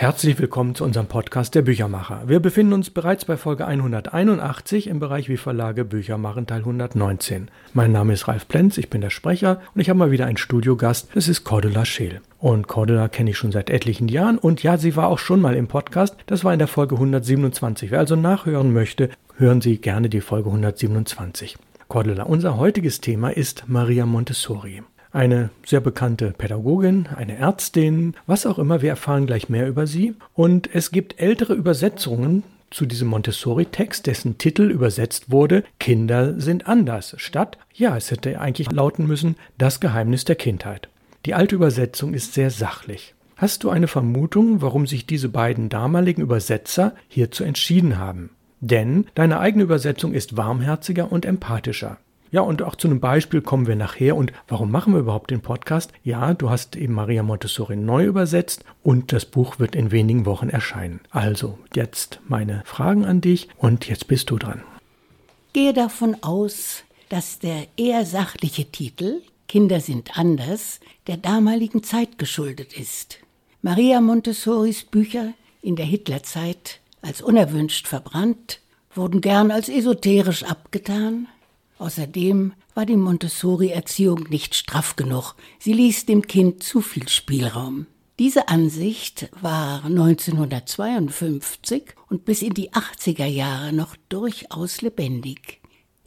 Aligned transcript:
Herzlich 0.00 0.38
willkommen 0.38 0.74
zu 0.74 0.84
unserem 0.84 1.08
Podcast 1.08 1.54
Der 1.54 1.60
Büchermacher. 1.60 2.22
Wir 2.24 2.40
befinden 2.40 2.72
uns 2.72 2.88
bereits 2.88 3.26
bei 3.26 3.36
Folge 3.36 3.66
181 3.66 4.86
im 4.86 4.98
Bereich 4.98 5.28
Wie 5.28 5.36
Verlage 5.36 5.84
Bücher 5.84 6.16
machen 6.16 6.46
Teil 6.46 6.60
119. 6.60 7.50
Mein 7.74 7.92
Name 7.92 8.14
ist 8.14 8.26
Ralf 8.26 8.48
Plenz, 8.48 8.78
ich 8.78 8.88
bin 8.88 9.02
der 9.02 9.10
Sprecher 9.10 9.60
und 9.74 9.82
ich 9.82 9.90
habe 9.90 9.98
mal 9.98 10.10
wieder 10.10 10.24
einen 10.24 10.38
Studiogast. 10.38 11.10
Das 11.12 11.28
ist 11.28 11.44
Cordula 11.44 11.84
Scheel. 11.84 12.22
Und 12.38 12.66
Cordula 12.66 13.08
kenne 13.08 13.28
ich 13.28 13.36
schon 13.36 13.52
seit 13.52 13.68
etlichen 13.68 14.08
Jahren 14.08 14.38
und 14.38 14.62
ja, 14.62 14.78
sie 14.78 14.96
war 14.96 15.06
auch 15.06 15.18
schon 15.18 15.42
mal 15.42 15.54
im 15.54 15.68
Podcast. 15.68 16.16
Das 16.24 16.44
war 16.44 16.54
in 16.54 16.60
der 16.60 16.68
Folge 16.68 16.94
127. 16.94 17.90
Wer 17.90 17.98
also 17.98 18.16
nachhören 18.16 18.72
möchte, 18.72 19.10
hören 19.36 19.60
Sie 19.60 19.76
gerne 19.76 20.08
die 20.08 20.22
Folge 20.22 20.48
127. 20.48 21.58
Cordula, 21.88 22.22
unser 22.22 22.56
heutiges 22.56 23.02
Thema 23.02 23.36
ist 23.36 23.64
Maria 23.66 24.06
Montessori 24.06 24.82
eine 25.12 25.50
sehr 25.64 25.80
bekannte 25.80 26.32
Pädagogin, 26.36 27.08
eine 27.14 27.36
Ärztin, 27.36 28.14
was 28.26 28.46
auch 28.46 28.58
immer. 28.58 28.82
Wir 28.82 28.90
erfahren 28.90 29.26
gleich 29.26 29.48
mehr 29.48 29.68
über 29.68 29.86
sie. 29.86 30.14
Und 30.34 30.72
es 30.72 30.90
gibt 30.90 31.20
ältere 31.20 31.54
Übersetzungen 31.54 32.42
zu 32.70 32.86
diesem 32.86 33.08
Montessori-Text, 33.08 34.06
dessen 34.06 34.38
Titel 34.38 34.70
übersetzt 34.70 35.30
wurde 35.30 35.64
Kinder 35.78 36.40
sind 36.40 36.66
anders, 36.68 37.14
statt, 37.18 37.58
ja, 37.74 37.96
es 37.96 38.10
hätte 38.10 38.40
eigentlich 38.40 38.70
lauten 38.70 39.06
müssen, 39.06 39.36
das 39.58 39.80
Geheimnis 39.80 40.24
der 40.24 40.36
Kindheit. 40.36 40.88
Die 41.26 41.34
alte 41.34 41.56
Übersetzung 41.56 42.14
ist 42.14 42.32
sehr 42.32 42.50
sachlich. 42.50 43.14
Hast 43.36 43.64
du 43.64 43.70
eine 43.70 43.88
Vermutung, 43.88 44.62
warum 44.62 44.86
sich 44.86 45.06
diese 45.06 45.28
beiden 45.28 45.68
damaligen 45.68 46.22
Übersetzer 46.22 46.94
hierzu 47.08 47.42
entschieden 47.42 47.98
haben? 47.98 48.30
Denn 48.60 49.06
deine 49.14 49.40
eigene 49.40 49.64
Übersetzung 49.64 50.12
ist 50.12 50.36
warmherziger 50.36 51.10
und 51.10 51.24
empathischer. 51.24 51.98
Ja, 52.30 52.42
und 52.42 52.62
auch 52.62 52.76
zu 52.76 52.88
einem 52.88 53.00
Beispiel 53.00 53.42
kommen 53.42 53.66
wir 53.66 53.76
nachher. 53.76 54.16
Und 54.16 54.32
warum 54.46 54.70
machen 54.70 54.92
wir 54.92 55.00
überhaupt 55.00 55.30
den 55.30 55.40
Podcast? 55.40 55.92
Ja, 56.04 56.32
du 56.34 56.50
hast 56.50 56.76
eben 56.76 56.94
Maria 56.94 57.22
Montessori 57.22 57.76
neu 57.76 58.04
übersetzt 58.04 58.64
und 58.82 59.12
das 59.12 59.24
Buch 59.24 59.58
wird 59.58 59.74
in 59.74 59.90
wenigen 59.90 60.26
Wochen 60.26 60.48
erscheinen. 60.48 61.00
Also, 61.10 61.58
jetzt 61.74 62.20
meine 62.28 62.62
Fragen 62.64 63.04
an 63.04 63.20
dich 63.20 63.48
und 63.56 63.88
jetzt 63.88 64.06
bist 64.06 64.30
du 64.30 64.38
dran. 64.38 64.62
Gehe 65.52 65.72
davon 65.72 66.16
aus, 66.22 66.84
dass 67.08 67.40
der 67.40 67.66
eher 67.76 68.06
sachliche 68.06 68.66
Titel 68.66 69.22
Kinder 69.48 69.80
sind 69.80 70.16
anders 70.16 70.78
der 71.08 71.16
damaligen 71.16 71.82
Zeit 71.82 72.18
geschuldet 72.18 72.72
ist. 72.78 73.18
Maria 73.62 74.00
Montessoris 74.00 74.84
Bücher 74.84 75.32
in 75.60 75.74
der 75.74 75.86
Hitlerzeit 75.86 76.78
als 77.02 77.20
unerwünscht 77.20 77.88
verbrannt, 77.88 78.60
wurden 78.94 79.20
gern 79.20 79.50
als 79.50 79.68
esoterisch 79.68 80.44
abgetan, 80.44 81.26
Außerdem 81.80 82.52
war 82.74 82.84
die 82.84 82.98
Montessori-Erziehung 82.98 84.26
nicht 84.28 84.54
straff 84.54 84.96
genug. 84.96 85.34
Sie 85.58 85.72
ließ 85.72 86.04
dem 86.04 86.26
Kind 86.26 86.62
zu 86.62 86.82
viel 86.82 87.08
Spielraum. 87.08 87.86
Diese 88.18 88.48
Ansicht 88.48 89.30
war 89.40 89.86
1952 89.86 91.94
und 92.10 92.26
bis 92.26 92.42
in 92.42 92.52
die 92.52 92.72
80er 92.72 93.24
Jahre 93.24 93.72
noch 93.72 93.96
durchaus 94.10 94.82
lebendig. 94.82 95.62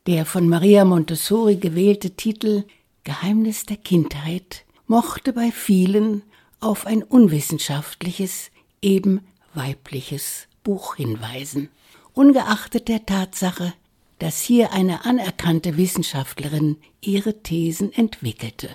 Der 0.05 0.27
von 0.27 0.47
Maria 0.47 0.85
Montessori 0.85 1.55
gewählte 1.55 2.11
Titel 2.11 2.65
Geheimnis 3.03 3.65
der 3.65 3.77
Kindheit 3.77 4.65
mochte 4.85 5.33
bei 5.33 5.49
vielen 5.49 6.21
auf 6.59 6.85
ein 6.85 7.01
unwissenschaftliches, 7.01 8.51
eben 8.83 9.21
weibliches 9.55 10.47
Buch 10.63 10.97
hinweisen. 10.97 11.69
Ungeachtet 12.13 12.89
der 12.89 13.07
Tatsache, 13.07 13.73
dass 14.19 14.41
hier 14.41 14.71
eine 14.73 15.05
anerkannte 15.05 15.77
Wissenschaftlerin 15.77 16.77
ihre 17.01 17.41
Thesen 17.41 17.91
entwickelte. 17.91 18.69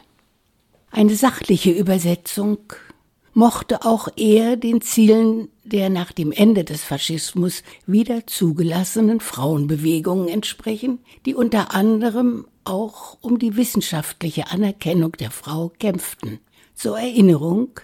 Eine 0.90 1.14
sachliche 1.14 1.70
Übersetzung 1.70 2.58
mochte 3.34 3.84
auch 3.84 4.08
eher 4.16 4.56
den 4.56 4.80
Zielen 4.80 5.48
der 5.62 5.90
nach 5.90 6.12
dem 6.12 6.32
Ende 6.32 6.64
des 6.64 6.82
Faschismus 6.82 7.62
wieder 7.86 8.26
zugelassenen 8.26 9.20
Frauenbewegungen 9.20 10.28
entsprechen, 10.28 10.98
die 11.26 11.34
unter 11.34 11.74
anderem 11.74 12.46
auch 12.64 13.18
um 13.20 13.38
die 13.38 13.56
wissenschaftliche 13.56 14.50
Anerkennung 14.50 15.12
der 15.12 15.30
Frau 15.30 15.70
kämpften. 15.78 16.40
Zur 16.74 16.98
Erinnerung, 16.98 17.80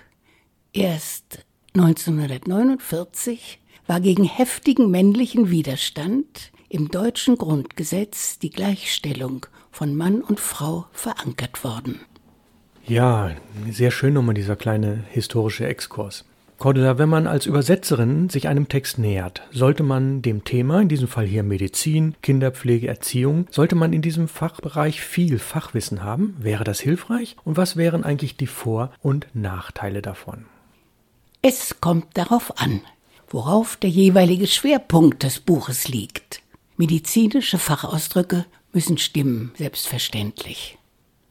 erst 0.73 1.45
1949 1.75 3.61
war 3.87 4.01
gegen 4.01 4.25
heftigen 4.25 4.91
männlichen 4.91 5.51
Widerstand 5.51 6.53
im 6.75 6.89
deutschen 6.89 7.39
Grundgesetz 7.39 8.41
die 8.41 8.51
Gleichstellung 8.51 9.47
von 9.71 9.95
Mann 9.95 10.23
und 10.23 10.41
Frau 10.41 10.87
verankert 10.93 11.63
worden. 11.63 12.01
Ja, 12.85 13.31
sehr 13.71 13.93
schön 13.93 14.15
nochmal 14.15 14.35
dieser 14.35 14.57
kleine 14.57 15.05
historische 15.09 15.69
Exkurs. 15.69 16.25
Cordula, 16.59 16.99
wenn 16.99 17.09
man 17.09 17.29
als 17.29 17.47
Übersetzerin 17.47 18.29
sich 18.29 18.49
einem 18.49 18.69
Text 18.69 18.99
nähert, 18.99 19.43
sollte 19.53 19.85
man 19.85 20.21
dem 20.21 20.43
Thema, 20.43 20.83
in 20.83 20.89
diesem 20.89 21.07
Fall 21.07 21.27
hier 21.27 21.45
Medizin, 21.45 22.17
Kinderpflege, 22.23 22.89
Erziehung, 22.89 23.47
sollte 23.53 23.77
man 23.77 23.93
in 23.93 24.03
diesem 24.03 24.27
Fachbereich 24.27 25.01
viel 25.01 25.39
Fachwissen 25.39 26.03
haben? 26.03 26.37
Wäre 26.41 26.65
das 26.65 26.81
hilfreich? 26.81 27.37
Und 27.45 27.57
was 27.57 27.77
wären 27.77 28.03
eigentlich 28.03 28.37
die 28.37 28.49
Vor- 28.49 28.91
und 29.01 29.29
Nachteile 29.33 30.03
davon? 30.03 30.47
Es 31.41 31.81
kommt 31.81 32.07
darauf 32.15 32.59
an, 32.59 32.81
worauf 33.29 33.77
der 33.77 33.91
jeweilige 33.91 34.49
Schwerpunkt 34.49 35.23
des 35.23 35.39
Buches 35.39 35.87
liegt. 35.87 36.44
Medizinische 36.77 37.59
Fachausdrücke 37.59 38.47
müssen 38.73 38.99
stimmen, 38.99 39.53
selbstverständlich. 39.57 40.77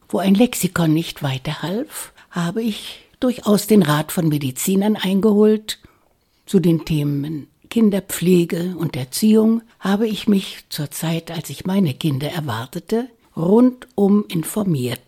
Wo 0.08 0.18
ein 0.18 0.34
Lexikon 0.34 0.94
nicht 0.94 1.22
weiterhalf, 1.22 2.12
habe 2.30 2.62
ich 2.62 3.00
durchaus 3.20 3.66
den 3.66 3.82
Rat 3.82 4.12
von 4.12 4.28
Medizinern 4.28 4.96
eingeholt. 4.96 5.78
Zu 6.46 6.60
den 6.60 6.84
Themen 6.84 7.48
Kinderpflege 7.70 8.76
und 8.78 8.96
Erziehung 8.96 9.62
habe 9.80 10.06
ich 10.06 10.28
mich 10.28 10.64
zur 10.68 10.90
Zeit, 10.90 11.30
als 11.30 11.50
ich 11.50 11.66
meine 11.66 11.94
Kinder 11.94 12.30
erwartete, 12.30 13.08
rundum 13.36 14.24
informiert. 14.28 15.00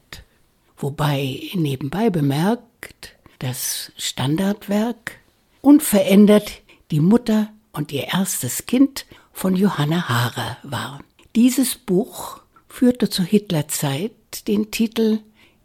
Wobei 0.76 1.40
nebenbei 1.54 2.10
bemerkt, 2.10 3.14
das 3.38 3.92
Standardwerk 3.96 5.12
unverändert 5.60 6.60
die 6.90 7.00
Mutter 7.00 7.50
und 7.72 7.92
ihr 7.92 8.08
erstes 8.08 8.66
Kind 8.66 9.06
von 9.36 9.54
Johanna 9.54 10.08
Haarer 10.08 10.56
war. 10.62 11.00
Dieses 11.34 11.74
Buch 11.74 12.40
führte 12.70 13.10
zur 13.10 13.26
Hitlerzeit 13.26 14.48
den 14.48 14.70
Titel 14.70 15.18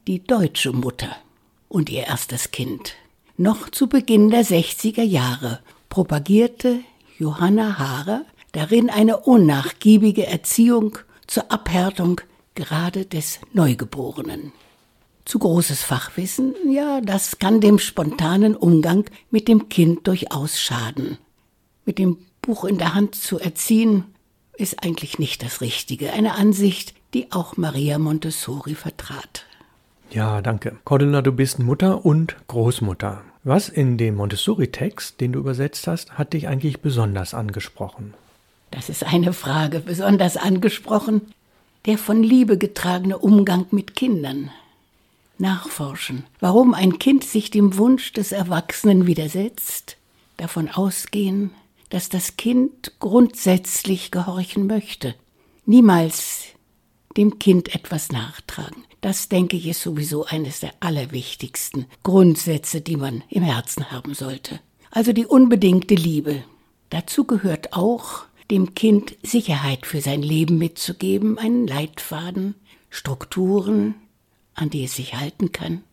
Die 0.08 0.22
deutsche 0.22 0.74
Mutter 0.74 1.16
und 1.70 1.90
ihr 1.90 2.06
erstes 2.06 2.52
Kind. 2.52 2.96
Noch 3.38 3.70
zu 3.70 3.88
Beginn 3.88 4.30
der 4.30 4.44
60er 4.44 5.04
Jahre 5.04 5.62
propagierte 5.88 6.82
Johanna 7.18 7.80
Haarer 7.80 8.26
darin 8.52 8.90
eine 8.90 9.22
unnachgiebige 9.22 10.28
Erziehung 10.28 10.98
zur 11.26 11.50
Abhärtung 11.50 12.20
gerade 12.56 13.06
des 13.06 13.40
Neugeborenen. 13.53 14.52
Zu 15.24 15.40
großes 15.40 15.82
Fachwissen, 15.82 16.56
ja, 16.70 17.00
das 17.00 17.40
kann 17.40 17.62
dem 17.62 17.80
spontanen 17.80 18.58
Umgang 18.58 19.06
mit 19.30 19.48
dem 19.48 19.70
Kind 19.70 20.08
durchaus 20.08 20.59
schaden. 20.59 21.20
Mit 21.86 22.00
dem 22.00 22.18
Buch 22.41 22.66
in 22.66 22.78
der 22.78 22.94
Hand 22.94 23.16
zu 23.16 23.40
erziehen, 23.40 24.06
ist 24.53 24.84
eigentlich 24.84 25.19
nicht 25.19 25.44
das 25.44 25.62
Richtige. 25.62 26.13
Eine 26.13 26.35
Ansicht, 26.35 26.94
die 27.13 27.31
auch 27.31 27.57
Maria 27.57 28.00
Montessori 28.00 28.75
vertrat. 28.75 29.46
Ja, 30.12 30.41
danke. 30.41 30.78
Cordula, 30.84 31.22
du 31.22 31.31
bist 31.31 31.59
Mutter 31.59 32.06
und 32.06 32.35
Großmutter. 32.47 33.22
Was 33.44 33.69
in 33.69 33.97
dem 33.97 34.16
Montessori-Text, 34.16 35.19
den 35.22 35.34
du 35.34 35.40
übersetzt 35.40 35.88
hast, 35.88 36.18
hat 36.18 36.34
dich 36.34 36.47
eigentlich 36.47 36.81
besonders 36.81 37.34
angesprochen? 37.34 38.13
Das 38.69 38.90
ist 38.90 39.03
eine 39.03 39.34
Frage. 39.34 39.79
Besonders 39.79 40.38
angesprochen 40.38 41.22
der 41.85 41.97
von 41.97 42.22
Liebe 42.22 42.58
getragene 42.58 43.18
Umgang 43.18 43.66
mit 43.72 43.96
Kindern. 43.96 44.52
Nachforschen, 45.38 46.25
warum 46.40 46.75
ein 46.75 47.00
Kind 47.00 47.23
sich 47.23 47.50
dem 47.50 47.78
Wunsch 47.78 48.13
des 48.13 48.31
Erwachsenen 48.31 49.08
widersetzt, 49.08 49.97
davon 50.38 50.69
ausgehen, 50.69 51.52
dass 51.91 52.09
das 52.09 52.38
Kind 52.38 52.93
grundsätzlich 52.99 54.11
gehorchen 54.11 54.66
möchte. 54.66 55.14
Niemals 55.66 56.46
dem 57.17 57.38
Kind 57.38 57.76
etwas 57.76 58.11
nachtragen. 58.11 58.85
Das, 59.02 59.28
denke 59.28 59.58
ich, 59.58 59.67
ist 59.67 59.82
sowieso 59.82 60.26
eines 60.26 60.61
der 60.61 60.73
allerwichtigsten 60.79 61.85
Grundsätze, 62.02 62.79
die 62.79 62.96
man 62.96 63.23
im 63.29 63.43
Herzen 63.43 63.91
haben 63.91 64.14
sollte. 64.14 64.61
Also 64.90 65.11
die 65.11 65.26
unbedingte 65.26 65.96
Liebe. 65.96 66.43
Dazu 66.90 67.26
gehört 67.26 67.73
auch, 67.73 68.23
dem 68.49 68.73
Kind 68.73 69.17
Sicherheit 69.22 69.85
für 69.85 70.02
sein 70.02 70.22
Leben 70.22 70.58
mitzugeben, 70.58 71.37
einen 71.37 71.67
Leitfaden, 71.67 72.55
Strukturen, 72.90 73.96
an 74.53 74.70
die 74.70 74.85
es 74.85 74.96
sich 74.96 75.16
halten 75.16 75.52
kann. 75.52 75.84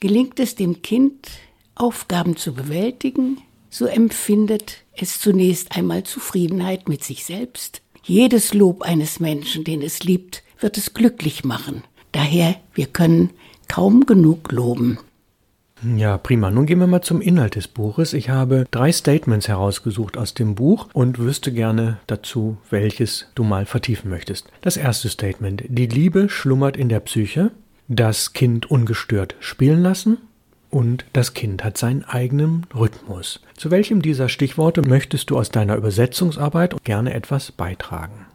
Gelingt 0.00 0.38
es 0.38 0.54
dem 0.54 0.82
Kind, 0.82 1.30
Aufgaben 1.74 2.36
zu 2.36 2.52
bewältigen, 2.52 3.38
so 3.74 3.86
empfindet 3.86 4.84
es 4.96 5.18
zunächst 5.18 5.76
einmal 5.76 6.04
Zufriedenheit 6.04 6.88
mit 6.88 7.02
sich 7.02 7.24
selbst. 7.24 7.82
Jedes 8.04 8.54
Lob 8.54 8.82
eines 8.82 9.18
Menschen, 9.18 9.64
den 9.64 9.82
es 9.82 10.04
liebt, 10.04 10.44
wird 10.60 10.78
es 10.78 10.94
glücklich 10.94 11.42
machen. 11.42 11.82
Daher, 12.12 12.54
wir 12.74 12.86
können 12.86 13.30
kaum 13.66 14.06
genug 14.06 14.52
loben. 14.52 14.98
Ja, 15.96 16.18
prima. 16.18 16.52
Nun 16.52 16.66
gehen 16.66 16.78
wir 16.78 16.86
mal 16.86 17.02
zum 17.02 17.20
Inhalt 17.20 17.56
des 17.56 17.66
Buches. 17.66 18.12
Ich 18.12 18.30
habe 18.30 18.64
drei 18.70 18.92
Statements 18.92 19.48
herausgesucht 19.48 20.16
aus 20.16 20.34
dem 20.34 20.54
Buch 20.54 20.86
und 20.92 21.18
wüsste 21.18 21.52
gerne 21.52 21.98
dazu, 22.06 22.56
welches 22.70 23.26
du 23.34 23.42
mal 23.42 23.66
vertiefen 23.66 24.08
möchtest. 24.08 24.46
Das 24.60 24.76
erste 24.76 25.08
Statement. 25.08 25.64
Die 25.66 25.88
Liebe 25.88 26.28
schlummert 26.28 26.76
in 26.76 26.88
der 26.88 27.00
Psyche. 27.00 27.50
Das 27.88 28.34
Kind 28.34 28.70
ungestört 28.70 29.34
spielen 29.40 29.82
lassen. 29.82 30.18
Und 30.74 31.04
das 31.12 31.34
Kind 31.34 31.62
hat 31.62 31.78
seinen 31.78 32.02
eigenen 32.02 32.66
Rhythmus. 32.74 33.38
Zu 33.56 33.70
welchem 33.70 34.02
dieser 34.02 34.28
Stichworte 34.28 34.82
möchtest 34.82 35.30
du 35.30 35.38
aus 35.38 35.50
deiner 35.50 35.76
Übersetzungsarbeit 35.76 36.82
gerne 36.82 37.14
etwas 37.14 37.52
beitragen? 37.52 38.26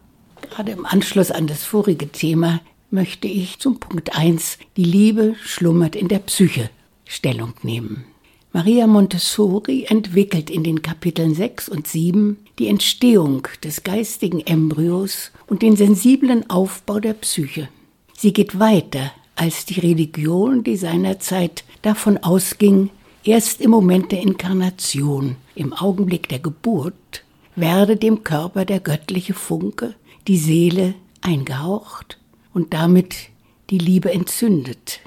Gerade 0.50 0.72
im 0.72 0.86
Anschluss 0.86 1.32
an 1.32 1.48
das 1.48 1.66
vorige 1.66 2.08
Thema 2.08 2.62
möchte 2.92 3.28
ich 3.28 3.60
zum 3.60 3.82
Punkt 3.82 4.18
1, 4.18 4.58
die 4.78 4.86
Liebe 4.86 5.36
schlummert 5.44 5.98
in 5.98 6.08
der 6.08 6.20
Psyche, 6.20 6.70
Stellung 7.04 7.56
nehmen. 7.62 8.06
Maria 8.54 8.88
Montessori 8.88 9.88
entwickelt 9.90 10.50
in 10.50 10.64
den 10.64 10.82
Kapiteln 10.82 11.36
6 11.36 11.68
und 11.68 11.88
7 11.88 12.38
die 12.58 12.70
Entstehung 12.70 13.50
des 13.66 13.84
geistigen 13.84 14.40
Embryos 14.40 15.34
und 15.48 15.62
den 15.62 15.76
sensiblen 15.76 16.50
Aufbau 16.50 17.02
der 17.02 17.16
Psyche. 17.16 17.68
Sie 18.18 18.32
geht 18.32 18.62
weiter 18.62 19.12
als 19.40 19.64
die 19.64 19.80
Religion, 19.80 20.66
die 20.66 20.76
seinerzeit 20.76 21.64
davon 21.82 22.18
ausging, 22.18 22.90
erst 23.24 23.62
im 23.62 23.72
Moment 23.72 24.12
der 24.12 24.22
Inkarnation, 24.22 25.38
im 25.56 25.72
Augenblick 25.72 26.28
der 26.28 26.40
Geburt, 26.40 27.24
werde 27.56 27.96
dem 27.96 28.26
Körper 28.26 28.66
der 28.66 28.82
göttliche 28.82 29.34
Funke, 29.34 29.96
die 30.28 30.38
Seele 30.38 30.94
eingehaucht 31.22 32.18
und 32.54 32.74
damit 32.74 33.16
die 33.70 33.78
Liebe 33.78 34.12
entzündet. 34.12 35.00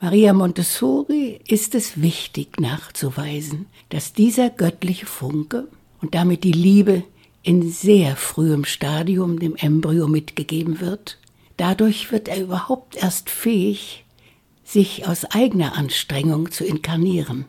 Maria 0.00 0.32
Montessori 0.32 1.38
ist 1.46 1.76
es 1.76 2.02
wichtig 2.02 2.60
nachzuweisen, 2.60 3.66
dass 3.90 4.14
dieser 4.14 4.50
göttliche 4.50 5.06
Funke 5.06 5.68
und 6.02 6.16
damit 6.16 6.42
die 6.42 6.52
Liebe 6.52 7.04
in 7.44 7.70
sehr 7.70 8.16
frühem 8.16 8.64
Stadium 8.64 9.38
dem 9.38 9.54
Embryo 9.54 10.08
mitgegeben 10.08 10.80
wird. 10.80 11.18
Dadurch 11.58 12.12
wird 12.12 12.28
er 12.28 12.40
überhaupt 12.40 12.96
erst 12.96 13.28
fähig, 13.28 14.04
sich 14.62 15.08
aus 15.08 15.24
eigener 15.24 15.76
Anstrengung 15.76 16.52
zu 16.52 16.64
inkarnieren. 16.64 17.46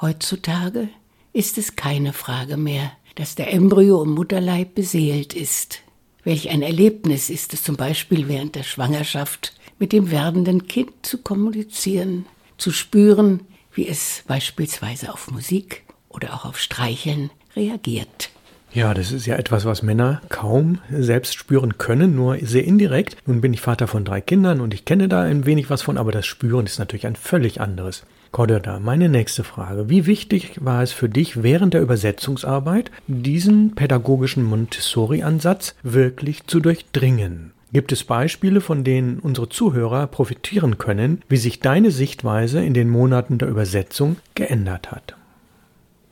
Heutzutage 0.00 0.88
ist 1.34 1.58
es 1.58 1.76
keine 1.76 2.14
Frage 2.14 2.56
mehr, 2.56 2.92
dass 3.14 3.34
der 3.34 3.52
Embryo 3.52 4.02
im 4.02 4.14
Mutterleib 4.14 4.74
beseelt 4.74 5.34
ist. 5.34 5.82
Welch 6.24 6.48
ein 6.48 6.62
Erlebnis 6.62 7.28
ist 7.28 7.52
es 7.52 7.62
zum 7.62 7.76
Beispiel 7.76 8.26
während 8.26 8.54
der 8.54 8.62
Schwangerschaft, 8.62 9.52
mit 9.78 9.92
dem 9.92 10.10
werdenden 10.10 10.66
Kind 10.66 10.92
zu 11.02 11.18
kommunizieren, 11.18 12.24
zu 12.56 12.72
spüren, 12.72 13.42
wie 13.74 13.86
es 13.86 14.24
beispielsweise 14.26 15.12
auf 15.12 15.30
Musik 15.30 15.84
oder 16.08 16.32
auch 16.32 16.46
auf 16.46 16.58
Streicheln 16.58 17.30
reagiert. 17.54 18.30
Ja, 18.72 18.92
das 18.92 19.12
ist 19.12 19.26
ja 19.26 19.36
etwas, 19.36 19.64
was 19.64 19.82
Männer 19.82 20.20
kaum 20.28 20.80
selbst 20.90 21.34
spüren 21.34 21.78
können, 21.78 22.14
nur 22.14 22.36
sehr 22.42 22.64
indirekt. 22.64 23.16
Nun 23.26 23.40
bin 23.40 23.54
ich 23.54 23.60
Vater 23.60 23.86
von 23.86 24.04
drei 24.04 24.20
Kindern 24.20 24.60
und 24.60 24.74
ich 24.74 24.84
kenne 24.84 25.08
da 25.08 25.22
ein 25.22 25.46
wenig 25.46 25.70
was 25.70 25.82
von, 25.82 25.96
aber 25.96 26.12
das 26.12 26.26
Spüren 26.26 26.66
ist 26.66 26.78
natürlich 26.78 27.06
ein 27.06 27.16
völlig 27.16 27.60
anderes. 27.60 28.04
Cordoda, 28.32 28.80
meine 28.80 29.08
nächste 29.08 29.44
Frage. 29.44 29.88
Wie 29.88 30.04
wichtig 30.04 30.58
war 30.60 30.82
es 30.82 30.92
für 30.92 31.08
dich 31.08 31.42
während 31.42 31.72
der 31.72 31.80
Übersetzungsarbeit, 31.80 32.90
diesen 33.06 33.74
pädagogischen 33.74 34.44
Montessori-Ansatz 34.44 35.74
wirklich 35.82 36.46
zu 36.46 36.60
durchdringen? 36.60 37.52
Gibt 37.72 37.92
es 37.92 38.04
Beispiele, 38.04 38.60
von 38.60 38.84
denen 38.84 39.20
unsere 39.20 39.48
Zuhörer 39.48 40.06
profitieren 40.06 40.76
können, 40.76 41.22
wie 41.28 41.36
sich 41.36 41.60
deine 41.60 41.90
Sichtweise 41.90 42.62
in 42.62 42.74
den 42.74 42.88
Monaten 42.88 43.38
der 43.38 43.48
Übersetzung 43.48 44.16
geändert 44.34 44.92
hat? 44.92 45.16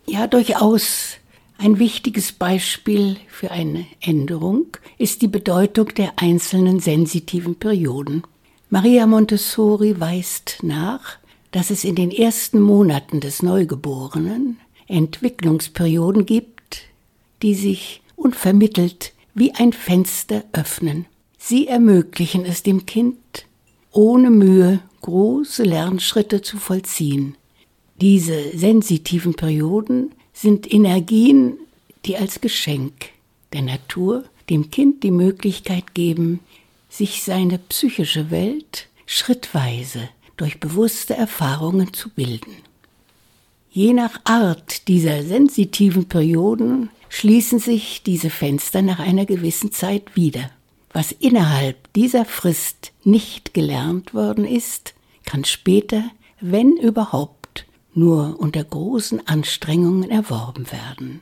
Ja, 0.06 0.26
durchaus. 0.26 1.18
Ein 1.58 1.78
wichtiges 1.78 2.32
Beispiel 2.32 3.16
für 3.28 3.50
eine 3.50 3.86
Änderung 4.00 4.76
ist 4.98 5.22
die 5.22 5.28
Bedeutung 5.28 5.94
der 5.94 6.14
einzelnen 6.16 6.80
sensitiven 6.80 7.54
Perioden. 7.54 8.22
Maria 8.70 9.06
Montessori 9.06 9.98
weist 10.00 10.58
nach, 10.62 11.18
dass 11.52 11.70
es 11.70 11.84
in 11.84 11.94
den 11.94 12.10
ersten 12.10 12.60
Monaten 12.60 13.20
des 13.20 13.42
Neugeborenen 13.42 14.58
Entwicklungsperioden 14.88 16.26
gibt, 16.26 16.82
die 17.42 17.54
sich 17.54 18.02
unvermittelt 18.16 19.12
wie 19.34 19.54
ein 19.54 19.72
Fenster 19.72 20.44
öffnen. 20.52 21.06
Sie 21.38 21.68
ermöglichen 21.68 22.44
es 22.44 22.62
dem 22.62 22.86
Kind, 22.86 23.46
ohne 23.92 24.30
Mühe 24.30 24.80
große 25.02 25.62
Lernschritte 25.62 26.42
zu 26.42 26.58
vollziehen. 26.58 27.36
Diese 28.00 28.56
sensitiven 28.56 29.34
Perioden 29.34 30.12
sind 30.34 30.70
Energien, 30.70 31.56
die 32.04 32.19
als 32.19 32.42
Geschenk 32.42 33.06
der 33.54 33.62
Natur 33.62 34.25
dem 34.50 34.70
Kind 34.70 35.02
die 35.02 35.10
Möglichkeit 35.10 35.94
geben, 35.94 36.40
sich 36.90 37.22
seine 37.22 37.58
psychische 37.58 38.31
Welt 38.31 38.88
schrittweise 39.06 40.10
durch 40.36 40.60
bewusste 40.60 41.14
Erfahrungen 41.14 41.94
zu 41.94 42.10
bilden. 42.10 42.56
Je 43.70 43.92
nach 43.92 44.20
Art 44.25 44.86
dieser 44.86 45.22
sensitiven 45.22 46.06
Perioden 46.06 46.90
schließen 47.08 47.58
sich 47.58 48.02
diese 48.04 48.31
Fenster 48.31 48.82
nach 48.82 48.98
einer 48.98 49.26
gewissen 49.26 49.72
Zeit 49.72 50.14
wieder. 50.14 50.50
Was 50.92 51.10
innerhalb 51.10 51.92
dieser 51.94 52.25
Frist 52.25 52.92
nicht 53.02 53.54
gelernt 53.54 54.14
worden 54.14 54.44
ist, 54.44 54.94
kann 55.25 55.44
später, 55.44 56.04
wenn 56.40 56.76
überhaupt, 56.76 57.33
nur 57.96 58.38
unter 58.38 58.64
großen 58.64 59.26
Anstrengungen 59.26 60.11
erworben 60.11 60.70
werden. 60.70 61.20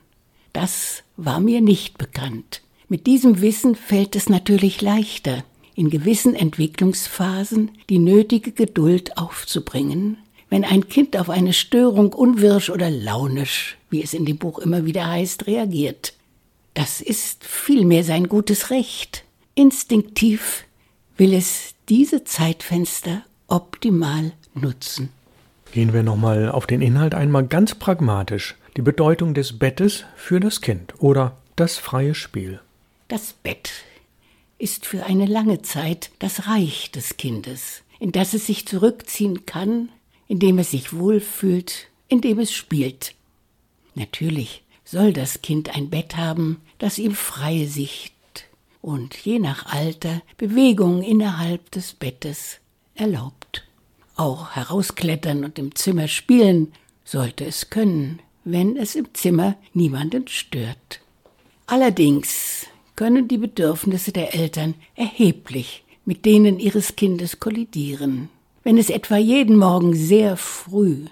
Das 0.52 1.02
war 1.16 1.40
mir 1.40 1.60
nicht 1.60 1.98
bekannt. 1.98 2.62
Mit 2.88 3.06
diesem 3.06 3.40
Wissen 3.40 3.74
fällt 3.74 4.16
es 4.16 4.28
natürlich 4.28 4.82
leichter, 4.82 5.44
in 5.74 5.88
gewissen 5.88 6.34
Entwicklungsphasen 6.34 7.70
die 7.88 7.98
nötige 7.98 8.52
Geduld 8.52 9.16
aufzubringen, 9.16 10.18
wenn 10.50 10.64
ein 10.64 10.88
Kind 10.88 11.16
auf 11.16 11.30
eine 11.30 11.54
Störung 11.54 12.12
unwirsch 12.12 12.68
oder 12.68 12.90
launisch, 12.90 13.78
wie 13.88 14.02
es 14.02 14.12
in 14.12 14.26
dem 14.26 14.36
Buch 14.36 14.58
immer 14.58 14.84
wieder 14.84 15.08
heißt, 15.08 15.46
reagiert. 15.46 16.12
Das 16.74 17.00
ist 17.00 17.44
vielmehr 17.44 18.04
sein 18.04 18.28
gutes 18.28 18.68
Recht. 18.68 19.24
Instinktiv 19.54 20.64
will 21.16 21.32
es 21.32 21.74
diese 21.88 22.24
Zeitfenster 22.24 23.22
optimal 23.46 24.32
nutzen. 24.54 25.08
Gehen 25.72 25.94
wir 25.94 26.02
nochmal 26.02 26.50
auf 26.50 26.66
den 26.66 26.82
Inhalt 26.82 27.14
einmal 27.14 27.46
ganz 27.46 27.74
pragmatisch. 27.74 28.56
Die 28.76 28.82
Bedeutung 28.82 29.32
des 29.32 29.58
Bettes 29.58 30.04
für 30.16 30.38
das 30.38 30.60
Kind 30.60 30.94
oder 30.98 31.38
das 31.56 31.78
freie 31.78 32.14
Spiel. 32.14 32.60
Das 33.08 33.32
Bett 33.32 33.72
ist 34.58 34.84
für 34.84 35.06
eine 35.06 35.24
lange 35.24 35.62
Zeit 35.62 36.10
das 36.18 36.46
Reich 36.46 36.90
des 36.90 37.16
Kindes, 37.16 37.82
in 37.98 38.12
das 38.12 38.34
es 38.34 38.46
sich 38.46 38.66
zurückziehen 38.66 39.46
kann, 39.46 39.88
in 40.28 40.38
dem 40.38 40.58
es 40.58 40.72
sich 40.72 40.92
wohlfühlt, 40.92 41.88
in 42.08 42.20
dem 42.20 42.38
es 42.38 42.52
spielt. 42.52 43.14
Natürlich 43.94 44.62
soll 44.84 45.14
das 45.14 45.40
Kind 45.40 45.74
ein 45.74 45.88
Bett 45.88 46.18
haben, 46.18 46.60
das 46.78 46.98
ihm 46.98 47.14
freie 47.14 47.66
Sicht 47.66 48.12
und 48.82 49.16
je 49.16 49.38
nach 49.38 49.72
Alter 49.72 50.20
Bewegung 50.36 51.02
innerhalb 51.02 51.70
des 51.70 51.94
Bettes 51.94 52.58
erlaubt. 52.94 53.64
Auch 54.16 54.50
herausklettern 54.50 55.44
und 55.44 55.58
im 55.58 55.74
Zimmer 55.74 56.08
spielen 56.08 56.72
sollte 57.04 57.44
es 57.44 57.70
können, 57.70 58.20
wenn 58.44 58.76
es 58.76 58.94
im 58.94 59.12
Zimmer 59.14 59.56
niemanden 59.72 60.28
stört. 60.28 61.00
Allerdings 61.66 62.66
können 62.96 63.28
die 63.28 63.38
Bedürfnisse 63.38 64.12
der 64.12 64.34
Eltern 64.34 64.74
erheblich 64.94 65.82
mit 66.04 66.24
denen 66.24 66.58
ihres 66.58 66.96
Kindes 66.96 67.40
kollidieren. 67.40 68.28
Wenn 68.62 68.78
es 68.78 68.90
etwa 68.90 69.16
jeden 69.16 69.56
Morgen 69.56 69.94
sehr 69.94 70.36
früh 70.36 71.06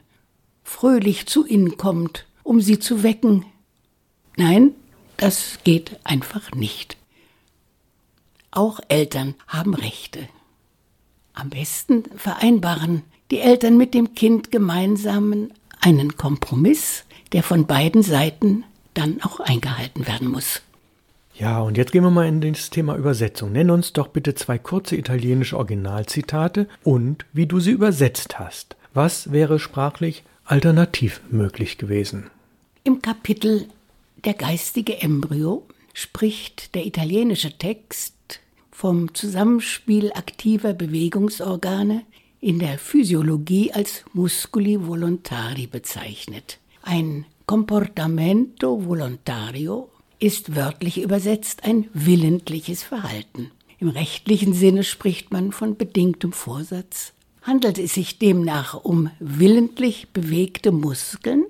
fröhlich 0.62 1.26
zu 1.26 1.46
ihnen 1.46 1.76
kommt, 1.76 2.26
um 2.44 2.60
sie 2.60 2.78
zu 2.78 3.02
wecken. 3.02 3.44
Nein, 4.36 4.72
das 5.16 5.58
geht 5.64 5.98
einfach 6.04 6.52
nicht. 6.52 6.96
Auch 8.52 8.78
Eltern 8.88 9.34
haben 9.48 9.74
Rechte. 9.74 10.28
Am 11.40 11.48
besten 11.48 12.04
vereinbaren 12.16 13.02
die 13.30 13.38
Eltern 13.38 13.78
mit 13.78 13.94
dem 13.94 14.14
Kind 14.14 14.50
gemeinsam 14.50 15.48
einen 15.80 16.18
Kompromiss, 16.18 17.04
der 17.32 17.42
von 17.42 17.66
beiden 17.66 18.02
Seiten 18.02 18.64
dann 18.92 19.22
auch 19.22 19.40
eingehalten 19.40 20.06
werden 20.06 20.28
muss. 20.28 20.60
Ja, 21.34 21.62
und 21.62 21.78
jetzt 21.78 21.92
gehen 21.92 22.02
wir 22.02 22.10
mal 22.10 22.28
in 22.28 22.42
das 22.42 22.68
Thema 22.68 22.94
Übersetzung. 22.94 23.52
Nenn 23.52 23.70
uns 23.70 23.94
doch 23.94 24.08
bitte 24.08 24.34
zwei 24.34 24.58
kurze 24.58 24.96
italienische 24.96 25.56
Originalzitate 25.56 26.68
und 26.84 27.24
wie 27.32 27.46
du 27.46 27.58
sie 27.58 27.70
übersetzt 27.70 28.38
hast. 28.38 28.76
Was 28.92 29.32
wäre 29.32 29.58
sprachlich 29.58 30.24
alternativ 30.44 31.22
möglich 31.30 31.78
gewesen? 31.78 32.28
Im 32.84 33.00
Kapitel 33.00 33.66
Der 34.26 34.34
geistige 34.34 35.00
Embryo 35.00 35.66
spricht 35.94 36.74
der 36.74 36.84
italienische 36.84 37.56
Text 37.56 38.40
vom 38.70 39.14
Zusammenspiel 39.14 40.12
aktiver 40.12 40.72
Bewegungsorgane, 40.72 42.02
in 42.40 42.58
der 42.58 42.78
Physiologie 42.78 43.72
als 43.72 44.04
Musculi 44.14 44.86
volontari 44.86 45.66
bezeichnet. 45.66 46.58
Ein 46.82 47.26
Comportamento 47.46 48.86
volontario 48.86 49.90
ist 50.18 50.54
wörtlich 50.54 51.00
übersetzt 51.02 51.64
ein 51.64 51.88
willentliches 51.92 52.82
Verhalten. 52.82 53.50
Im 53.78 53.88
rechtlichen 53.88 54.54
Sinne 54.54 54.84
spricht 54.84 55.32
man 55.32 55.52
von 55.52 55.76
bedingtem 55.76 56.32
Vorsatz. 56.32 57.12
Handelt 57.42 57.78
es 57.78 57.94
sich 57.94 58.18
demnach 58.18 58.74
um 58.74 59.10
willentlich 59.18 60.08
bewegte 60.10 60.72
Muskeln? 60.72 61.44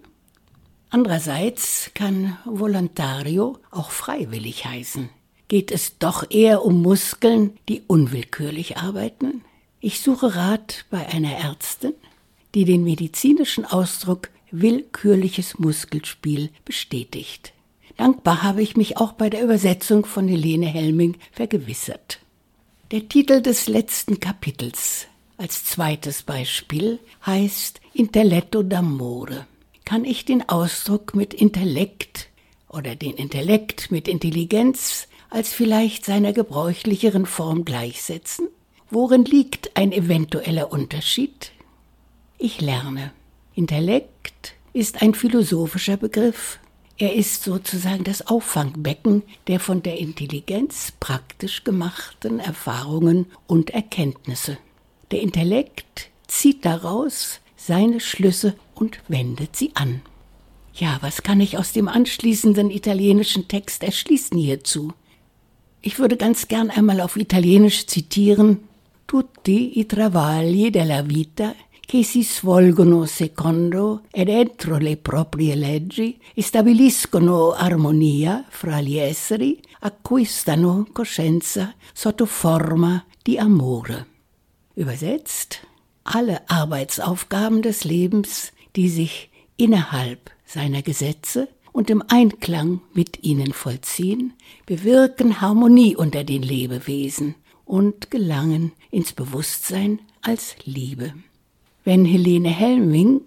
Andererseits 0.88 1.90
kann 1.94 2.36
volontario 2.44 3.58
auch 3.70 3.90
freiwillig 3.90 4.64
heißen. 4.64 5.08
Geht 5.50 5.72
es 5.72 5.98
doch 5.98 6.30
eher 6.30 6.64
um 6.64 6.80
Muskeln, 6.80 7.58
die 7.68 7.82
unwillkürlich 7.88 8.76
arbeiten? 8.76 9.42
Ich 9.80 9.98
suche 9.98 10.36
Rat 10.36 10.84
bei 10.90 11.08
einer 11.08 11.32
Ärztin, 11.32 11.92
die 12.54 12.64
den 12.64 12.84
medizinischen 12.84 13.64
Ausdruck 13.64 14.28
willkürliches 14.52 15.58
Muskelspiel 15.58 16.50
bestätigt. 16.64 17.52
Dankbar 17.96 18.44
habe 18.44 18.62
ich 18.62 18.76
mich 18.76 18.98
auch 18.98 19.10
bei 19.10 19.28
der 19.28 19.42
Übersetzung 19.42 20.06
von 20.06 20.28
Helene 20.28 20.66
Helming 20.66 21.16
vergewissert. 21.32 22.20
Der 22.92 23.08
Titel 23.08 23.42
des 23.42 23.66
letzten 23.66 24.20
Kapitels 24.20 25.08
als 25.36 25.64
zweites 25.64 26.22
Beispiel 26.22 27.00
heißt 27.26 27.80
Intelletto 27.92 28.60
d'amore. 28.60 29.46
Kann 29.84 30.04
ich 30.04 30.24
den 30.24 30.48
Ausdruck 30.48 31.16
mit 31.16 31.34
Intellekt 31.34 32.28
oder 32.68 32.94
den 32.94 33.14
Intellekt 33.14 33.90
mit 33.90 34.06
Intelligenz 34.06 35.08
als 35.30 35.52
vielleicht 35.52 36.04
seiner 36.04 36.32
gebräuchlicheren 36.32 37.26
Form 37.26 37.64
gleichsetzen? 37.64 38.48
Worin 38.90 39.24
liegt 39.24 39.76
ein 39.76 39.92
eventueller 39.92 40.72
Unterschied? 40.72 41.52
Ich 42.38 42.60
lerne. 42.60 43.12
Intellekt 43.54 44.54
ist 44.72 45.02
ein 45.02 45.14
philosophischer 45.14 45.96
Begriff, 45.96 46.58
er 47.00 47.14
ist 47.14 47.44
sozusagen 47.44 48.04
das 48.04 48.26
Auffangbecken 48.26 49.22
der 49.46 49.58
von 49.58 49.82
der 49.82 49.98
Intelligenz 49.98 50.92
praktisch 51.00 51.64
gemachten 51.64 52.40
Erfahrungen 52.40 53.24
und 53.46 53.70
Erkenntnisse. 53.70 54.58
Der 55.10 55.22
Intellekt 55.22 56.10
zieht 56.26 56.66
daraus 56.66 57.40
seine 57.56 58.00
Schlüsse 58.00 58.54
und 58.74 59.00
wendet 59.08 59.56
sie 59.56 59.70
an. 59.76 60.02
Ja, 60.74 60.98
was 61.00 61.22
kann 61.22 61.40
ich 61.40 61.56
aus 61.56 61.72
dem 61.72 61.88
anschließenden 61.88 62.70
italienischen 62.70 63.48
Text 63.48 63.82
erschließen 63.82 64.36
hierzu? 64.36 64.92
Ich 65.82 65.98
würde 65.98 66.16
ganz 66.16 66.46
gern 66.46 66.70
einmal 66.70 67.00
auf 67.00 67.16
Italienisch 67.16 67.86
zitieren 67.86 68.68
Tutti 69.06 69.80
i 69.80 69.86
travagli 69.86 70.70
della 70.70 71.02
vita 71.02 71.54
che 71.80 72.04
si 72.04 72.22
svolgono 72.22 73.06
secondo 73.06 74.02
ed 74.12 74.28
entro 74.28 74.76
le 74.76 74.96
proprie 74.96 75.56
leggi 75.56 76.16
e 76.32 76.42
stabiliscono 76.42 77.50
armonia 77.50 78.44
fra 78.48 78.80
gli 78.80 78.96
esseri, 78.96 79.60
acquistano 79.80 80.86
coscienza 80.92 81.74
sotto 81.92 82.26
forma 82.26 83.04
di 83.20 83.38
amore. 83.38 84.06
Übersetzt, 84.74 85.66
alle 86.02 86.42
Arbeitsaufgaben 86.46 87.62
des 87.62 87.82
Lebens, 87.82 88.52
die 88.76 88.88
sich 88.88 89.28
innerhalb 89.56 90.30
seiner 90.44 90.82
Gesetze 90.82 91.48
und 91.72 91.90
im 91.90 92.02
Einklang 92.08 92.80
mit 92.92 93.22
ihnen 93.22 93.52
vollziehen, 93.52 94.32
bewirken 94.66 95.40
Harmonie 95.40 95.96
unter 95.96 96.24
den 96.24 96.42
Lebewesen 96.42 97.34
und 97.64 98.10
gelangen 98.10 98.72
ins 98.90 99.12
Bewusstsein 99.12 100.00
als 100.22 100.56
Liebe. 100.64 101.14
Wenn 101.84 102.04
Helene 102.04 102.50
Helming 102.50 103.22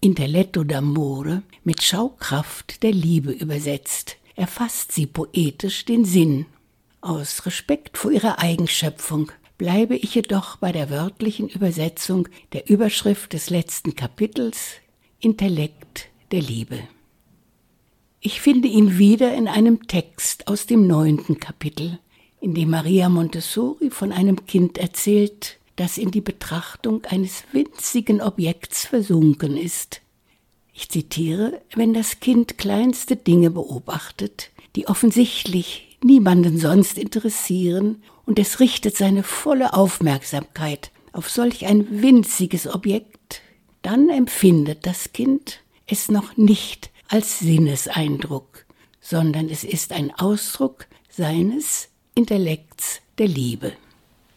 Intelletto 0.00 0.60
d'amore 0.60 1.42
mit 1.62 1.82
Schaukraft 1.82 2.82
der 2.82 2.92
Liebe 2.92 3.32
übersetzt, 3.32 4.16
erfasst 4.36 4.92
sie 4.92 5.06
poetisch 5.06 5.86
den 5.86 6.04
Sinn. 6.04 6.44
Aus 7.00 7.46
Respekt 7.46 7.96
vor 7.96 8.10
ihrer 8.10 8.38
Eigenschöpfung 8.38 9.32
bleibe 9.56 9.96
ich 9.96 10.14
jedoch 10.14 10.56
bei 10.56 10.72
der 10.72 10.90
wörtlichen 10.90 11.48
Übersetzung 11.48 12.28
der 12.52 12.68
Überschrift 12.68 13.32
des 13.32 13.48
letzten 13.48 13.94
Kapitels 13.94 14.72
Intellekt 15.20 16.08
der 16.32 16.42
Liebe. 16.42 16.80
Ich 18.26 18.40
finde 18.40 18.68
ihn 18.68 18.96
wieder 18.96 19.34
in 19.34 19.48
einem 19.48 19.86
Text 19.86 20.48
aus 20.48 20.64
dem 20.64 20.86
neunten 20.86 21.40
Kapitel, 21.40 21.98
in 22.40 22.54
dem 22.54 22.70
Maria 22.70 23.10
Montessori 23.10 23.90
von 23.90 24.12
einem 24.12 24.46
Kind 24.46 24.78
erzählt, 24.78 25.58
das 25.76 25.98
in 25.98 26.10
die 26.10 26.22
Betrachtung 26.22 27.04
eines 27.04 27.44
winzigen 27.52 28.22
Objekts 28.22 28.86
versunken 28.86 29.58
ist. 29.58 30.00
Ich 30.72 30.88
zitiere, 30.88 31.60
wenn 31.74 31.92
das 31.92 32.18
Kind 32.20 32.56
kleinste 32.56 33.16
Dinge 33.16 33.50
beobachtet, 33.50 34.52
die 34.74 34.88
offensichtlich 34.88 35.98
niemanden 36.02 36.56
sonst 36.56 36.96
interessieren, 36.96 38.02
und 38.24 38.38
es 38.38 38.58
richtet 38.58 38.96
seine 38.96 39.22
volle 39.22 39.74
Aufmerksamkeit 39.74 40.92
auf 41.12 41.28
solch 41.28 41.66
ein 41.66 42.00
winziges 42.00 42.66
Objekt, 42.66 43.42
dann 43.82 44.08
empfindet 44.08 44.86
das 44.86 45.12
Kind 45.12 45.60
es 45.86 46.10
noch 46.10 46.38
nicht 46.38 46.90
als 47.08 47.38
Sinneseindruck, 47.38 48.64
sondern 49.00 49.48
es 49.48 49.64
ist 49.64 49.92
ein 49.92 50.12
Ausdruck 50.14 50.86
seines 51.08 51.88
Intellekts 52.14 53.00
der 53.18 53.28
Liebe. 53.28 53.72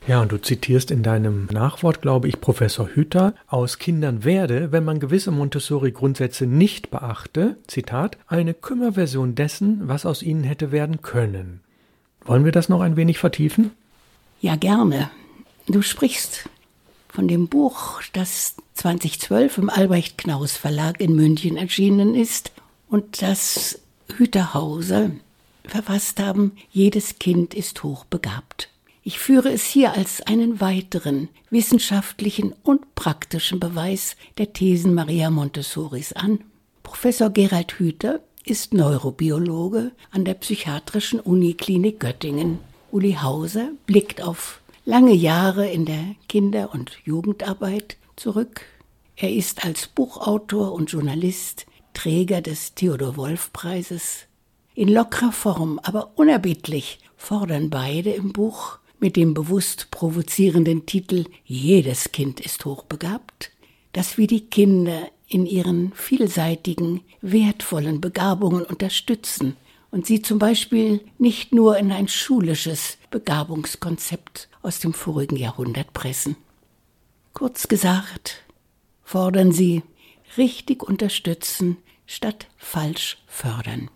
Ja, 0.08 0.22
und 0.22 0.32
du 0.32 0.38
zitierst 0.38 0.90
in 0.90 1.04
deinem 1.04 1.48
Nachwort, 1.52 2.02
glaube 2.02 2.30
ich, 2.30 2.40
Professor 2.40 2.88
Hüter, 2.88 3.34
aus 3.48 3.78
Kindern 3.78 4.24
werde, 4.24 4.72
wenn 4.72 4.86
man 4.86 5.02
gewisse 5.02 5.32
Montessori-Grundsätze 5.32 6.46
nicht 6.46 6.92
beachte, 6.92 7.58
Zitat, 7.68 8.18
eine 8.28 8.54
Kümmerversion 8.54 9.36
dessen, 9.36 9.90
was 9.90 10.06
aus 10.06 10.24
ihnen 10.24 10.46
hätte 10.46 10.72
werden 10.72 11.02
können. 11.02 11.60
Wollen 12.24 12.46
wir 12.46 12.54
das 12.54 12.70
noch 12.70 12.80
ein 12.80 12.96
wenig 12.96 13.20
vertiefen? 13.20 13.72
Ja, 14.40 14.56
gerne. 14.56 15.10
Du 15.68 15.82
sprichst 15.82 16.50
von 17.10 17.28
dem 17.28 17.50
Buch, 17.50 18.02
das 18.14 18.56
2012 18.78 19.58
im 19.58 19.70
Albrecht 19.72 20.20
Knaus 20.20 20.56
Verlag 20.56 21.02
in 21.02 21.16
München 21.16 21.58
erschienen 21.58 22.14
ist 22.14 22.52
und 22.90 23.22
das 23.24 23.80
Hüterhauser 24.16 25.12
verfasst 25.66 26.20
haben, 26.20 26.52
Jedes 26.72 27.18
Kind 27.18 27.56
ist 27.56 27.84
hochbegabt. 27.84 28.70
Ich 29.04 29.18
führe 29.20 29.52
es 29.52 29.64
hier 29.64 29.94
als 29.94 30.22
einen 30.22 30.62
weiteren 30.62 31.30
wissenschaftlichen 31.50 32.54
und 32.64 32.94
praktischen 32.94 33.60
Beweis 33.60 34.16
der 34.38 34.54
Thesen 34.54 34.94
Maria 34.94 35.32
Montessoris 35.32 36.14
an. 36.14 36.42
Professor 36.84 37.32
Gerald 37.32 37.80
Hüther 37.80 38.20
ist 38.46 38.76
Neurobiologe 38.76 39.92
an 40.12 40.24
der 40.24 40.36
Psychiatrischen 40.36 41.20
Uniklinik 41.20 42.00
Göttingen. 42.00 42.60
Uli 42.92 43.14
Hauser 43.14 43.70
blickt 43.88 44.22
auf 44.22 44.62
lange 44.86 45.14
Jahre 45.14 45.68
in 45.68 45.86
der 45.86 46.16
Kinder- 46.30 46.74
und 46.74 46.92
Jugendarbeit 47.04 47.98
zurück. 48.18 48.62
Er 49.16 49.34
ist 49.34 49.64
als 49.64 49.88
Buchautor 49.88 50.74
und 50.74 50.92
Journalist 50.92 51.66
Träger 51.94 52.42
des 52.42 52.76
Theodor 52.76 53.16
Wolf 53.16 53.54
Preises. 53.54 54.26
In 54.76 54.90
lockerer 54.90 55.32
Form, 55.32 55.80
aber 55.82 56.12
unerbittlich 56.16 57.00
fordern 57.16 57.70
beide 57.70 58.12
im 58.12 58.34
Buch 58.34 58.78
mit 59.00 59.16
dem 59.16 59.34
bewusst 59.34 59.90
provozierenden 59.92 60.86
Titel 60.86 61.26
Jedes 61.46 62.12
Kind 62.12 62.40
ist 62.40 62.66
hochbegabt, 62.66 63.52
dass 63.94 64.18
wir 64.18 64.28
die 64.28 64.48
Kinder 64.48 65.10
in 65.28 65.46
ihren 65.46 65.92
vielseitigen, 65.94 67.02
wertvollen 67.22 68.02
Begabungen 68.02 68.64
unterstützen 68.64 69.56
und 69.92 70.06
sie 70.06 70.22
zum 70.22 70.40
Beispiel 70.40 71.02
nicht 71.18 71.54
nur 71.54 71.78
in 71.78 71.92
ein 71.92 72.08
schulisches 72.08 72.98
Begabungskonzept 73.10 74.50
aus 74.62 74.80
dem 74.80 74.94
vorigen 74.94 75.38
Jahrhundert 75.38 75.94
pressen. 75.94 76.36
Kurz 77.38 77.68
gesagt, 77.68 78.42
fordern 79.04 79.52
sie 79.52 79.84
richtig 80.38 80.82
unterstützen 80.82 81.78
statt 82.08 82.48
falsch 82.58 83.20
fördern. 83.28 83.92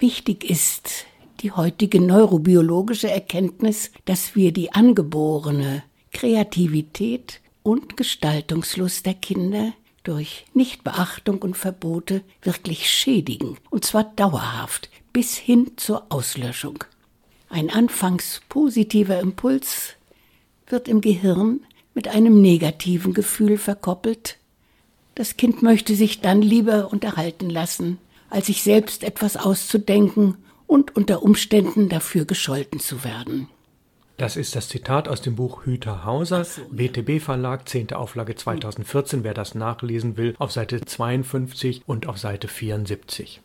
Wichtig 0.00 0.42
ist, 0.42 1.06
die 1.42 1.52
heutige 1.52 2.00
neurobiologische 2.00 3.08
Erkenntnis, 3.08 3.92
dass 4.04 4.34
wir 4.34 4.50
die 4.50 4.72
angeborene 4.72 5.84
Kreativität 6.12 7.40
und 7.62 7.96
Gestaltungslust 7.96 9.06
der 9.06 9.14
Kinder 9.14 9.72
durch 10.02 10.44
Nichtbeachtung 10.54 11.40
und 11.40 11.56
Verbote 11.56 12.24
wirklich 12.42 12.90
schädigen, 12.90 13.58
und 13.70 13.84
zwar 13.84 14.12
dauerhaft 14.16 14.90
bis 15.12 15.36
hin 15.36 15.70
zur 15.76 16.06
Auslöschung. 16.08 16.82
Ein 17.48 17.70
anfangs 17.70 18.40
positiver 18.48 19.20
Impuls 19.20 19.94
wird 20.66 20.88
im 20.88 21.00
Gehirn 21.00 21.60
mit 21.94 22.08
einem 22.08 22.40
negativen 22.40 23.14
Gefühl 23.14 23.56
verkoppelt. 23.56 24.38
Das 25.14 25.36
Kind 25.36 25.62
möchte 25.62 25.94
sich 25.94 26.20
dann 26.20 26.42
lieber 26.42 26.92
unterhalten 26.92 27.48
lassen, 27.48 27.98
als 28.30 28.46
sich 28.46 28.62
selbst 28.62 29.04
etwas 29.04 29.36
auszudenken 29.36 30.36
und 30.66 30.96
unter 30.96 31.22
Umständen 31.22 31.88
dafür 31.88 32.24
gescholten 32.24 32.80
zu 32.80 33.04
werden. 33.04 33.48
Das 34.16 34.36
ist 34.36 34.54
das 34.54 34.68
Zitat 34.68 35.08
aus 35.08 35.22
dem 35.22 35.34
Buch 35.34 35.64
Hüter 35.64 36.04
Hauser, 36.04 36.44
so, 36.44 36.62
BTB 36.70 37.20
Verlag, 37.20 37.68
10. 37.68 37.92
Auflage 37.94 38.36
2014. 38.36 39.24
Wer 39.24 39.34
das 39.34 39.56
nachlesen 39.56 40.16
will, 40.16 40.36
auf 40.38 40.52
Seite 40.52 40.80
52 40.80 41.82
und 41.86 42.06
auf 42.06 42.18
Seite 42.18 42.46
74. 42.46 43.40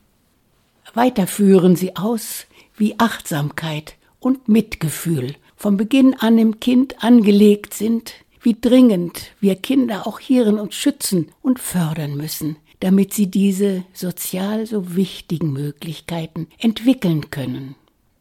Weiter 0.94 1.26
führen 1.28 1.76
sie 1.76 1.96
aus, 1.96 2.46
wie 2.78 3.00
Achtsamkeit 3.00 3.96
und 4.20 4.48
Mitgefühl 4.48 5.36
vom 5.56 5.76
Beginn 5.76 6.14
an 6.14 6.38
im 6.38 6.60
Kind 6.60 7.04
angelegt 7.04 7.74
sind, 7.74 8.14
wie 8.42 8.56
dringend 8.60 9.32
wir 9.40 9.56
Kinder 9.56 10.08
auch 10.08 10.20
hierin 10.20 10.60
uns 10.60 10.76
schützen 10.76 11.32
und 11.42 11.60
fördern 11.60 12.16
müssen, 12.16 12.58
damit 12.80 13.14
sie 13.14 13.28
diese 13.28 13.84
sozial 13.94 14.66
so 14.66 14.96
wichtigen 14.96 15.52
Möglichkeiten 15.52 16.48
entwickeln 16.58 17.30
können. 17.30 17.76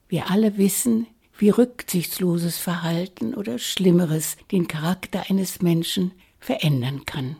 Wir 0.08 0.30
alle 0.30 0.56
wissen, 0.56 1.06
wie 1.38 1.50
rücksichtsloses 1.50 2.58
Verhalten 2.58 3.34
oder 3.34 3.58
Schlimmeres 3.58 4.36
den 4.50 4.66
Charakter 4.66 5.24
eines 5.28 5.62
Menschen 5.62 6.12
verändern 6.40 7.04
kann. 7.04 7.36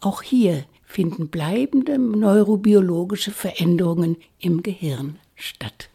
Auch 0.00 0.22
hier 0.22 0.64
finden 0.84 1.28
bleibende 1.28 1.98
neurobiologische 1.98 3.30
Veränderungen 3.30 4.16
im 4.38 4.62
Gehirn 4.62 5.18
statt. 5.36 5.90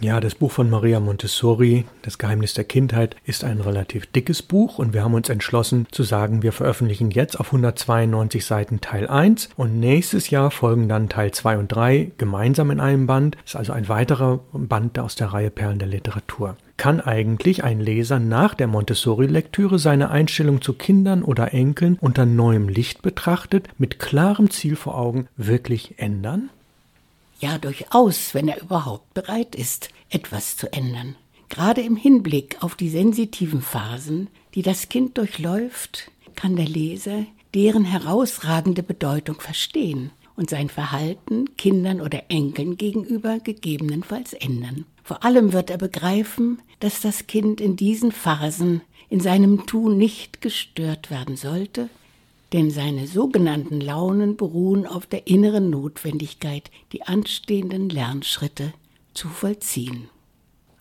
Ja, 0.00 0.20
das 0.20 0.36
Buch 0.36 0.52
von 0.52 0.70
Maria 0.70 1.00
Montessori, 1.00 1.84
Das 2.02 2.18
Geheimnis 2.18 2.54
der 2.54 2.62
Kindheit, 2.62 3.16
ist 3.24 3.42
ein 3.42 3.60
relativ 3.60 4.06
dickes 4.06 4.42
Buch 4.42 4.78
und 4.78 4.94
wir 4.94 5.02
haben 5.02 5.14
uns 5.14 5.28
entschlossen 5.28 5.88
zu 5.90 6.04
sagen, 6.04 6.44
wir 6.44 6.52
veröffentlichen 6.52 7.10
jetzt 7.10 7.40
auf 7.40 7.46
192 7.48 8.44
Seiten 8.44 8.80
Teil 8.80 9.08
1 9.08 9.48
und 9.56 9.80
nächstes 9.80 10.30
Jahr 10.30 10.52
folgen 10.52 10.88
dann 10.88 11.08
Teil 11.08 11.32
2 11.32 11.58
und 11.58 11.68
3 11.68 12.12
gemeinsam 12.16 12.70
in 12.70 12.78
einem 12.78 13.08
Band. 13.08 13.34
Das 13.42 13.54
ist 13.54 13.56
also 13.56 13.72
ein 13.72 13.88
weiterer 13.88 14.38
Band 14.52 15.00
aus 15.00 15.16
der 15.16 15.32
Reihe 15.32 15.50
Perlen 15.50 15.80
der 15.80 15.88
Literatur. 15.88 16.56
Kann 16.76 17.00
eigentlich 17.00 17.64
ein 17.64 17.80
Leser 17.80 18.20
nach 18.20 18.54
der 18.54 18.68
Montessori-Lektüre 18.68 19.80
seine 19.80 20.10
Einstellung 20.10 20.62
zu 20.62 20.74
Kindern 20.74 21.24
oder 21.24 21.52
Enkeln 21.52 21.98
unter 22.00 22.24
neuem 22.24 22.68
Licht 22.68 23.02
betrachtet, 23.02 23.68
mit 23.78 23.98
klarem 23.98 24.48
Ziel 24.50 24.76
vor 24.76 24.96
Augen, 24.96 25.26
wirklich 25.36 25.98
ändern? 25.98 26.50
Ja, 27.40 27.58
durchaus, 27.58 28.34
wenn 28.34 28.48
er 28.48 28.60
überhaupt 28.60 29.14
bereit 29.14 29.54
ist, 29.54 29.90
etwas 30.10 30.56
zu 30.56 30.72
ändern. 30.72 31.16
Gerade 31.48 31.80
im 31.80 31.96
Hinblick 31.96 32.62
auf 32.62 32.74
die 32.74 32.90
sensitiven 32.90 33.62
Phasen, 33.62 34.28
die 34.54 34.62
das 34.62 34.88
Kind 34.88 35.16
durchläuft, 35.18 36.10
kann 36.34 36.56
der 36.56 36.66
Leser 36.66 37.24
deren 37.54 37.84
herausragende 37.84 38.82
Bedeutung 38.82 39.40
verstehen 39.40 40.10
und 40.36 40.50
sein 40.50 40.68
Verhalten 40.68 41.56
Kindern 41.56 42.00
oder 42.00 42.24
Enkeln 42.28 42.76
gegenüber 42.76 43.38
gegebenenfalls 43.38 44.34
ändern. 44.34 44.84
Vor 45.02 45.24
allem 45.24 45.52
wird 45.52 45.70
er 45.70 45.78
begreifen, 45.78 46.60
dass 46.80 47.00
das 47.00 47.26
Kind 47.26 47.60
in 47.60 47.76
diesen 47.76 48.12
Phasen 48.12 48.82
in 49.08 49.20
seinem 49.20 49.66
Tun 49.66 49.96
nicht 49.96 50.40
gestört 50.40 51.10
werden 51.10 51.36
sollte, 51.36 51.88
denn 52.52 52.70
seine 52.70 53.06
sogenannten 53.06 53.80
Launen 53.80 54.36
beruhen 54.36 54.86
auf 54.86 55.06
der 55.06 55.26
inneren 55.26 55.70
Notwendigkeit, 55.70 56.70
die 56.92 57.02
anstehenden 57.02 57.88
Lernschritte 57.88 58.72
zu 59.14 59.28
vollziehen. 59.28 60.08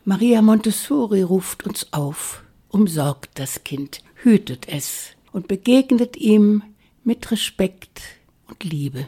Maria 0.05 0.41
Montessori 0.41 1.21
ruft 1.21 1.65
uns 1.65 1.91
auf, 1.91 2.43
umsorgt 2.69 3.31
das 3.39 3.63
Kind, 3.65 4.01
hütet 4.15 4.67
es 4.67 5.09
und 5.33 5.47
begegnet 5.47 6.15
ihm 6.15 6.63
mit 7.03 7.29
Respekt 7.31 8.01
und 8.47 8.63
Liebe. 8.63 9.07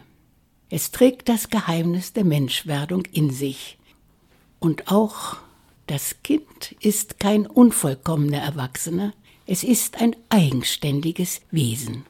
Es 0.69 0.91
trägt 0.91 1.29
das 1.29 1.49
Geheimnis 1.49 2.13
der 2.13 2.25
Menschwerdung 2.25 3.05
in 3.11 3.31
sich. 3.31 3.77
Und 4.59 4.91
auch 4.91 5.37
das 5.87 6.21
Kind 6.21 6.75
ist 6.81 7.19
kein 7.19 7.47
unvollkommener 7.47 8.39
Erwachsener, 8.39 9.13
es 9.47 9.63
ist 9.63 9.99
ein 9.99 10.15
eigenständiges 10.29 11.41
Wesen. 11.49 12.05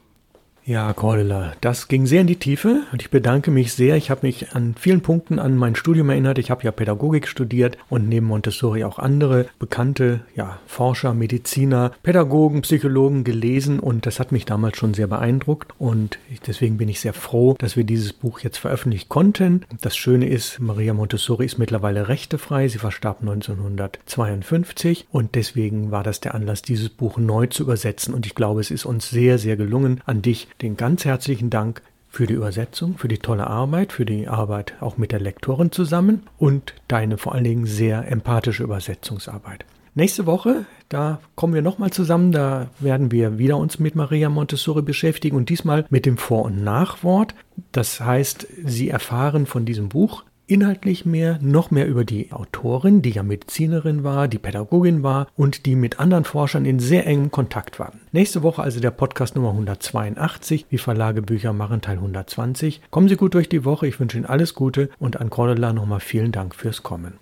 Ja, 0.70 0.94
Cordula, 0.94 1.54
das 1.62 1.88
ging 1.88 2.06
sehr 2.06 2.22
in 2.22 2.28
die 2.28 2.36
Tiefe 2.36 2.84
und 2.92 3.02
ich 3.02 3.10
bedanke 3.10 3.50
mich 3.50 3.74
sehr. 3.74 3.96
Ich 3.96 4.12
habe 4.12 4.28
mich 4.28 4.52
an 4.54 4.76
vielen 4.80 5.02
Punkten 5.02 5.40
an 5.40 5.58
mein 5.58 5.74
Studium 5.74 6.12
erinnert. 6.12 6.38
Ich 6.38 6.52
habe 6.52 6.62
ja 6.62 6.70
Pädagogik 6.70 7.28
studiert 7.28 7.80
und 7.90 8.08
neben 8.08 8.28
Montessori 8.28 8.84
auch 8.84 9.00
andere 9.00 9.48
bekannte 9.58 10.20
ja, 10.36 10.60
Forscher, 10.67 11.15
Mediziner, 11.15 11.93
Pädagogen, 12.04 12.62
Psychologen 12.62 13.24
gelesen 13.24 13.80
und 13.80 14.06
das 14.06 14.20
hat 14.20 14.32
mich 14.32 14.46
damals 14.46 14.78
schon 14.78 14.93
sehr 14.93 15.08
beeindruckt 15.08 15.74
und 15.80 16.20
deswegen 16.46 16.78
bin 16.78 16.88
ich 16.88 17.00
sehr 17.00 17.13
froh, 17.13 17.56
dass 17.58 17.76
wir 17.76 17.84
dieses 17.84 18.13
Buch 18.13 18.41
jetzt 18.41 18.60
veröffentlichen 18.60 19.10
konnten. 19.10 19.65
Das 19.82 19.98
Schöne 19.98 20.30
ist, 20.30 20.60
Maria 20.60 20.93
Montessori 20.93 21.48
ist 21.48 21.58
mittlerweile 21.58 22.10
rechtefrei. 22.10 22.67
Sie 22.67 22.78
verstarb 22.78 23.22
1952 23.22 25.08
und 25.10 25.34
deswegen 25.34 25.89
war 25.89 26.04
das 26.04 26.20
der 26.20 26.36
Anlass, 26.36 26.62
dieses 26.62 26.89
Buch 26.89 27.17
neu 27.17 27.48
zu 27.48 27.63
übersetzen 27.63 28.13
und 28.13 28.28
ich 28.28 28.36
glaube, 28.36 28.62
es 28.62 28.70
ist 28.70 28.86
uns 28.86 29.10
sehr, 29.10 29.39
sehr 29.39 29.58
gelungen, 29.58 30.02
an 30.06 30.22
dich 30.22 30.48
den 30.62 30.78
ganz 30.78 31.06
herzlichen 31.06 31.50
Dank 31.50 31.82
für 32.10 32.26
die 32.26 32.34
Übersetzung, 32.34 32.98
für 32.98 33.08
die 33.08 33.19
tolle 33.19 33.48
Arbeit, 33.48 33.93
für 33.93 34.06
die 34.06 34.28
Arbeit 34.28 34.74
auch 34.82 34.98
mit 34.98 35.12
der 35.12 35.19
Lektorin 35.19 35.72
zusammen 35.72 36.24
und 36.38 36.74
deine 36.88 37.17
vor 37.17 37.36
allen 37.36 37.43
Dingen 37.43 37.65
sehr 37.65 38.12
empathische 38.12 38.63
Übersetzungsarbeit. 38.63 39.65
Nächste 39.95 40.26
Woche, 40.26 40.65
da 40.88 41.19
kommen 41.36 41.54
wir 41.54 41.62
nochmal 41.62 41.91
zusammen, 41.91 42.32
da 42.32 42.67
werden 42.80 43.12
wir 43.12 43.38
wieder 43.38 43.58
uns 43.58 43.80
mit 43.80 43.95
Maria 43.95 44.30
Montessori 44.30 44.82
beschäftigen 44.82 45.36
und 45.36 45.50
diesmal 45.50 45.86
mit 45.89 46.06
dem 46.06 46.17
Vor- 46.17 46.45
und 46.45 46.63
Nachwort. 46.63 47.36
Das 47.72 48.00
heißt, 48.00 48.48
Sie 48.63 48.89
erfahren 48.89 49.45
von 49.45 49.65
diesem 49.65 49.89
Buch 49.89 50.24
inhaltlich 50.50 51.06
mehr, 51.06 51.38
noch 51.42 51.72
mehr 51.72 51.88
über 51.88 52.04
die 52.04 52.32
Autorin, 52.32 53.02
die 53.02 53.12
ja 53.12 53.24
Medizinerin 53.24 54.04
war, 54.04 54.28
die 54.28 54.40
Pädagogin 54.40 55.04
war 55.04 55.28
und 55.36 55.66
die 55.66 55.76
mit 55.76 56.00
anderen 56.00 56.26
Forschern 56.26 56.66
in 56.66 56.80
sehr 56.80 57.06
engem 57.06 57.32
Kontakt 57.32 57.80
war. 57.80 57.94
Nächste 58.12 58.42
Woche 58.42 58.64
also 58.64 58.80
der 58.80 58.92
Podcast 58.92 59.36
Nummer 59.36 59.52
182, 59.52 60.66
wie 60.70 60.78
Verlage 60.78 61.22
Bücher 61.22 61.54
machen, 61.54 61.82
Teil 61.82 61.98
120. 61.98 62.82
Kommen 62.90 63.10
Sie 63.10 63.16
gut 63.16 63.36
durch 63.36 63.48
die 63.48 63.64
Woche, 63.64 63.88
ich 63.88 64.00
wünsche 64.00 64.18
Ihnen 64.18 64.26
alles 64.26 64.56
Gute 64.56 64.90
und 65.00 65.22
an 65.22 65.30
Cordula 65.30 65.72
nochmal 65.72 66.00
vielen 66.00 66.32
Dank 66.32 66.56
fürs 66.56 66.84
Kommen. 66.84 67.14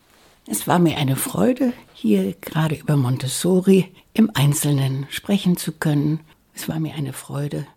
Es 0.50 0.66
war 0.66 0.80
mir 0.80 0.98
eine 0.98 1.18
Freude, 1.18 1.74
hier 1.94 2.34
gerade 2.40 2.76
über 2.76 2.96
Montessori 2.96 3.90
im 4.14 4.32
Einzelnen 4.34 5.06
sprechen 5.10 5.58
zu 5.58 5.74
können. 5.74 6.22
Es 6.56 6.70
war 6.70 6.80
mir 6.80 6.96
eine 6.96 7.12
Freude, 7.12 7.68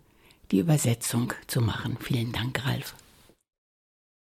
die 0.51 0.59
Übersetzung 0.59 1.33
zu 1.47 1.59
machen. 1.59 1.97
Vielen 1.99 2.31
Dank, 2.31 2.65
Ralf. 2.65 2.95